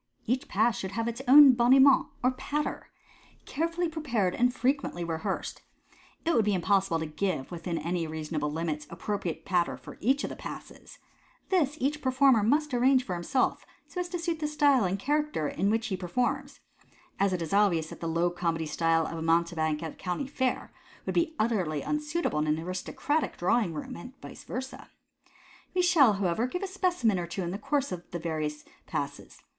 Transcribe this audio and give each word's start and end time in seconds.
Each 0.25 0.47
Pass 0.47 0.79
should 0.79 0.93
have 0.93 1.07
its 1.07 1.21
own" 1.27 1.51
boniment" 1.53 2.07
or" 2.23 2.31
patter," 2.47 2.89
carefully 3.45 3.87
prepared 3.87 4.33
and 4.33 4.51
frequently 4.51 5.03
rehearsed. 5.03 5.61
It 6.25 6.33
would 6.33 6.43
be 6.43 6.55
impossible 6.55 6.97
to 6.97 7.05
give, 7.05 7.51
within 7.51 7.77
any 7.77 8.07
reasonable 8.07 8.51
limits, 8.51 8.87
appro 8.87 9.21
priate 9.21 9.45
patter 9.45 9.77
for 9.77 9.99
each 10.01 10.23
of 10.23 10.31
the 10.31 10.35
Passes. 10.35 10.97
This 11.49 11.77
each 11.79 12.01
performer 12.01 12.41
must 12.41 12.73
arrange 12.73 13.05
for 13.05 13.13
himself, 13.13 13.63
so 13.87 13.99
as 13.99 14.09
to 14.09 14.17
suit 14.17 14.39
the 14.39 14.47
style 14.47 14.85
and 14.85 14.97
character 14.97 15.47
in 15.47 15.69
which 15.69 15.85
he 15.85 15.95
performs} 15.97 16.61
as 17.19 17.31
it 17.31 17.39
is 17.43 17.53
obvious 17.53 17.89
that 17.91 17.99
the 17.99 18.07
low 18.07 18.31
comedy 18.31 18.65
style 18.65 19.05
of 19.05 19.19
a 19.19 19.21
mounte 19.21 19.55
bank 19.55 19.83
at 19.83 19.91
a 19.91 19.95
country 20.03 20.25
fair 20.25 20.71
would 21.05 21.13
be 21.13 21.35
utterly 21.37 21.83
unsuitable 21.83 22.39
in 22.39 22.47
an 22.47 22.57
aristocratic 22.59 23.37
drawing 23.37 23.71
room, 23.71 23.95
and 23.95 24.19
vice 24.19 24.45
versd. 24.45 24.87
We 25.75 25.83
shall, 25.83 26.13
however, 26.13 26.47
give 26.47 26.63
a 26.63 26.67
specimen 26.67 27.19
or 27.19 27.27
two 27.27 27.43
in 27.43 27.51
the 27.51 27.59
course 27.59 27.91
of 27.91 28.09
the 28.09 28.17
various 28.17 28.65
Passes. 28.87 29.43